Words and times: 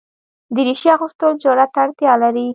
دریشي 0.55 0.89
اغوستل 0.95 1.31
جرئت 1.43 1.69
ته 1.73 1.79
اړتیا 1.83 2.13
لري. 2.23 2.47